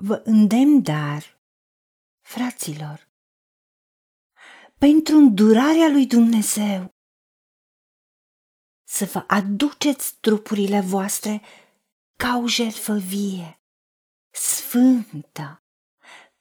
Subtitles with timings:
[0.00, 1.40] Vă îndemn dar,
[2.20, 3.08] fraților,
[4.78, 6.94] pentru îndurarea lui Dumnezeu,
[8.84, 11.42] să vă aduceți trupurile voastre
[12.16, 13.60] ca o jertfă vie,
[14.30, 15.62] sfântă,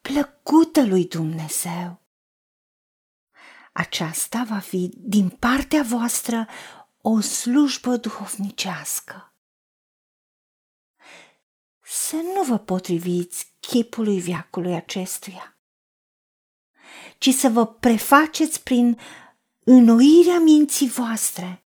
[0.01, 2.01] plăcută lui Dumnezeu.
[3.73, 6.47] Aceasta va fi din partea voastră
[7.01, 9.26] o slujbă duhovnicească.
[11.89, 15.59] Să nu vă potriviți chipului viacului acestuia,
[17.17, 18.99] ci să vă prefaceți prin
[19.65, 21.65] înnoirea minții voastre,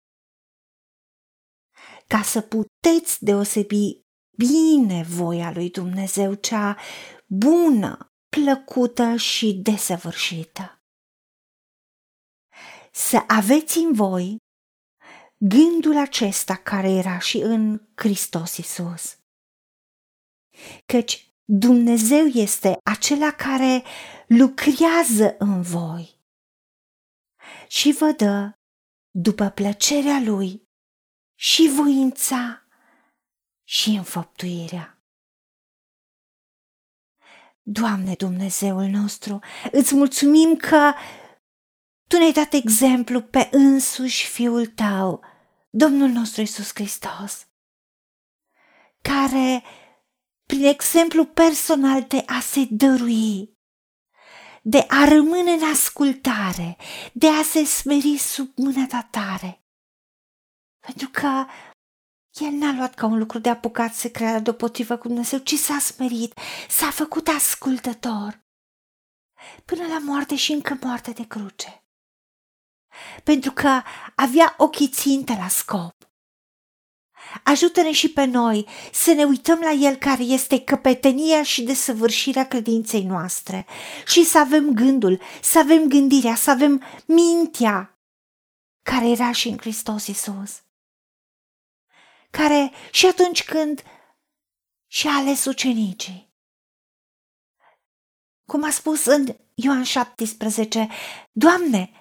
[2.07, 4.01] ca să puteți deosebi
[4.37, 6.77] bine voia lui Dumnezeu, cea
[7.25, 10.83] bună, plăcută și desăvârșită.
[12.91, 14.37] Să aveți în voi
[15.37, 19.18] gândul acesta care era și în Hristos Isus.
[20.85, 23.83] Căci Dumnezeu este acela care
[24.27, 26.17] lucrează în voi
[27.67, 28.51] și vă dă,
[29.11, 30.67] după plăcerea Lui,
[31.35, 32.63] și voința
[33.63, 35.03] și înfăptuirea.
[37.61, 39.39] Doamne Dumnezeul nostru,
[39.71, 40.93] îți mulțumim că
[42.07, 45.23] Tu ne-ai dat exemplu pe însuși Fiul Tău,
[45.69, 47.47] Domnul nostru Isus Hristos,
[49.01, 49.63] care,
[50.59, 53.57] prin exemplu personal de a se dărui,
[54.61, 56.77] de a rămâne în ascultare,
[57.13, 59.63] de a se smeri sub mâna ta tare,
[60.79, 61.45] pentru că
[62.31, 65.79] el n-a luat ca un lucru de apucat să creadă deopotrivă cu Dumnezeu, ci s-a
[65.79, 66.39] smerit,
[66.69, 68.39] s-a făcut ascultător,
[69.65, 71.83] până la moarte și încă moarte de cruce.
[73.23, 73.81] Pentru că
[74.15, 76.08] avea ochii ținte la scop.
[77.49, 83.03] Ajută-ne și pe noi să ne uităm la El care este căpetenia și desăvârșirea credinței
[83.03, 83.65] noastre
[84.05, 87.99] și să avem gândul, să avem gândirea, să avem mintea
[88.83, 90.63] care era și în Hristos Isus
[92.29, 93.83] care și atunci când
[94.87, 96.33] și-a ales ucenicii.
[98.45, 100.89] Cum a spus în Ioan 17,
[101.31, 101.91] Doamne,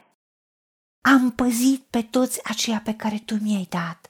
[1.00, 4.07] am păzit pe toți aceia pe care Tu mi-ai dat.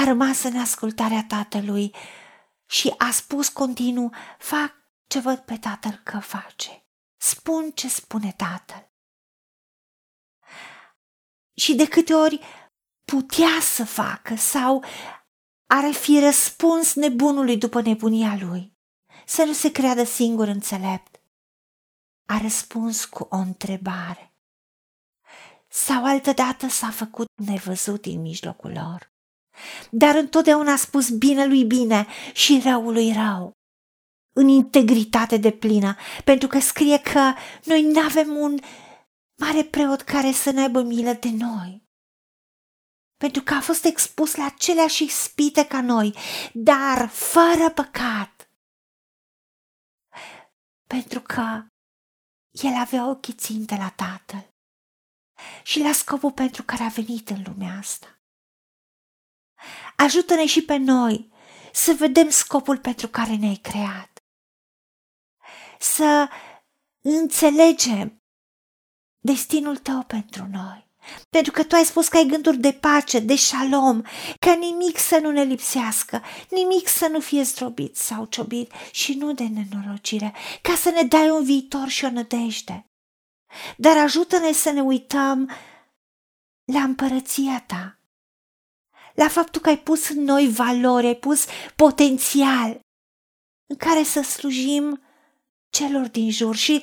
[0.00, 1.94] A rămas în ascultarea tatălui
[2.66, 4.74] și a spus continuu, fac
[5.06, 6.86] ce văd pe tatăl că face.
[7.16, 8.90] Spun ce spune tatăl.
[11.54, 12.40] Și de câte ori
[13.04, 14.84] putea să facă sau
[15.66, 18.76] are fi răspuns nebunului după nebunia lui.
[19.26, 21.20] Să nu se creadă singur înțelept.
[22.24, 24.34] A răspuns cu o întrebare.
[25.68, 29.16] Sau altădată s-a făcut nevăzut în mijlocul lor.
[29.90, 33.52] Dar întotdeauna a spus bine lui bine și răul lui rău.
[34.34, 37.32] În integritate de plină, pentru că scrie că
[37.64, 38.58] noi nu avem un
[39.40, 41.86] mare preot care să ne aibă milă de noi
[43.18, 46.14] pentru că a fost expus la aceleași spite ca noi,
[46.52, 48.50] dar fără păcat.
[50.86, 51.66] Pentru că
[52.50, 54.54] el avea ochii ținte la Tatăl
[55.62, 58.17] și la scopul pentru care a venit în lumea asta.
[60.04, 61.32] Ajută-ne și pe noi
[61.72, 64.22] să vedem scopul pentru care ne-ai creat,
[65.78, 66.28] să
[67.00, 68.22] înțelegem
[69.20, 70.86] destinul tău pentru noi.
[71.30, 74.02] Pentru că tu ai spus că ai gânduri de pace, de șalom,
[74.38, 79.32] ca nimic să nu ne lipsească, nimic să nu fie zdrobit sau ciobit și nu
[79.32, 82.86] de nenorocire, ca să ne dai un viitor și o nădejde.
[83.76, 85.50] Dar ajută-ne să ne uităm
[86.64, 87.97] la împărăția ta,
[89.18, 91.46] la faptul că ai pus în noi valori, ai pus
[91.76, 92.80] potențial
[93.66, 95.02] în care să slujim
[95.68, 96.82] celor din jur și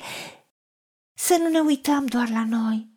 [1.18, 2.90] să nu ne uităm doar la noi,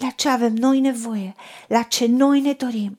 [0.00, 1.34] la ce avem noi nevoie,
[1.68, 2.98] la ce noi ne dorim.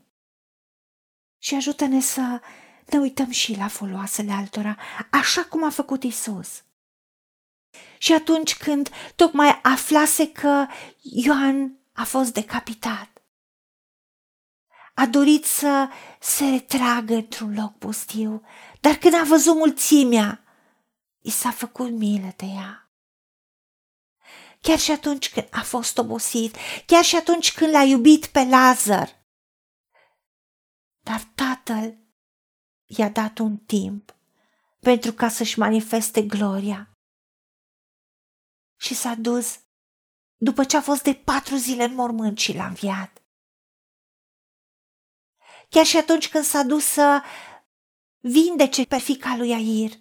[1.38, 2.41] Și ajută-ne să
[2.85, 4.77] ne uităm și la foloasele altora,
[5.12, 6.63] așa cum a făcut Isus.
[7.97, 10.68] Și atunci când tocmai aflase că
[11.01, 13.16] Ioan a fost decapitat,
[14.97, 15.89] a dorit să
[16.19, 18.41] se retragă într-un loc pustiu,
[18.79, 20.44] dar când a văzut mulțimea,
[21.19, 22.88] i s-a făcut milă de ea
[24.61, 26.55] chiar și atunci când a fost obosit,
[26.85, 29.25] chiar și atunci când l-a iubit pe Lazar.
[31.03, 31.97] Dar tatăl
[32.85, 34.15] i-a dat un timp
[34.79, 36.89] pentru ca să-și manifeste gloria.
[38.79, 39.59] Și s-a dus
[40.38, 43.21] după ce a fost de patru zile în mormânt și l-a înviat.
[45.69, 47.21] Chiar și atunci când s-a dus să
[48.19, 49.91] vindece pe fica lui Air.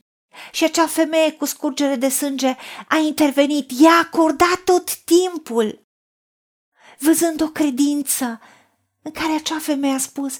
[0.52, 2.56] Și acea femeie cu scurgere de sânge
[2.88, 5.86] a intervenit, i-a acordat tot timpul.
[6.98, 8.40] Văzând o credință
[9.02, 10.36] în care acea femeie a spus,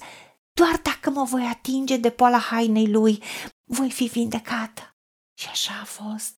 [0.53, 3.23] doar dacă mă voi atinge de poala hainei lui,
[3.63, 4.95] voi fi vindecată.
[5.37, 6.35] Și așa a fost.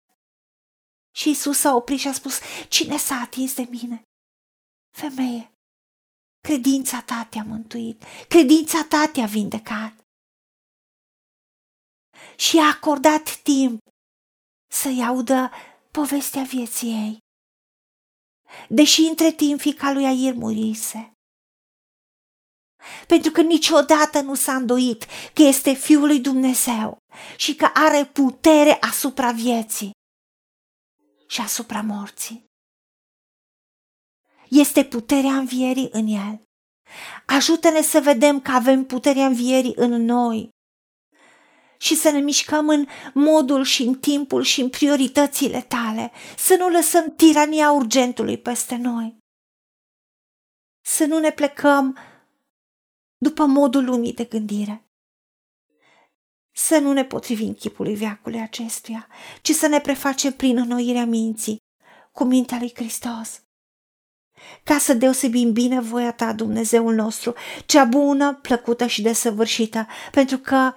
[1.16, 4.02] Și Isus s-a oprit și a spus, cine s-a atins de mine?
[4.96, 5.59] Femeie,
[6.42, 9.94] credința ta te-a mântuit, credința ta te-a vindecat.
[12.36, 13.80] Și a acordat timp
[14.72, 15.52] să-i audă
[15.92, 17.18] povestea vieții ei.
[18.70, 21.12] Deși între timp fica lui Air murise.
[23.08, 26.98] Pentru că niciodată nu s-a îndoit că este Fiul lui Dumnezeu
[27.38, 29.92] și că are putere asupra vieții
[31.28, 32.49] și asupra morții.
[34.50, 36.42] Este puterea învierii în El.
[37.26, 40.50] Ajută-ne să vedem că avem puterea învierii în noi
[41.78, 46.70] și să ne mișcăm în modul și în timpul și în prioritățile tale, să nu
[46.70, 49.18] lăsăm tirania urgentului peste noi,
[50.86, 51.98] să nu ne plecăm
[53.18, 54.84] după modul lumii de gândire,
[56.56, 59.08] să nu ne potrivim chipului veacului acestuia,
[59.42, 61.58] ci să ne prefacem prin înnoirea minții
[62.12, 63.44] cu mintea lui Hristos.
[64.64, 67.34] Ca să deosebim bine voia ta, Dumnezeul nostru,
[67.66, 70.74] cea bună, plăcută și desăvârșită, pentru că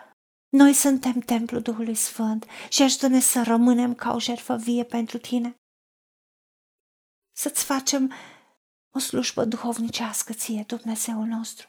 [0.49, 5.55] noi suntem templul Duhului Sfânt și ajută-ne să rămânem ca o jertfă vie pentru tine.
[7.37, 8.13] Să-ți facem
[8.95, 11.69] o slujbă duhovnicească ție, Dumnezeul nostru,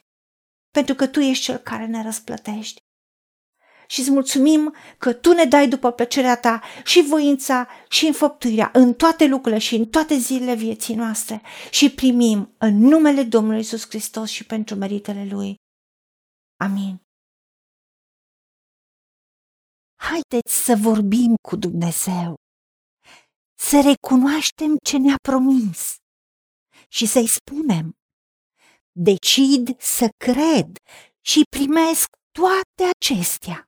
[0.71, 2.81] pentru că Tu ești Cel care ne răsplătești
[3.93, 8.93] și îți mulțumim că Tu ne dai după plăcerea Ta și voința și înfăptuirea în
[8.93, 11.41] toate lucrurile și în toate zilele vieții noastre
[11.71, 15.55] și primim în numele Domnului Isus Hristos și pentru meritele Lui.
[16.59, 17.01] Amin.
[19.95, 22.35] Haideți să vorbim cu Dumnezeu,
[23.59, 25.95] să recunoaștem ce ne-a promis
[26.87, 27.91] și să-i spunem,
[28.91, 30.77] decid să cred
[31.21, 33.67] și primesc toate acestea.